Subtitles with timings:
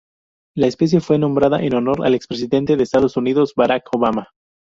[0.55, 4.29] La especie fue nombrada en honor al expresidente de Estados Unidos Barack Obama.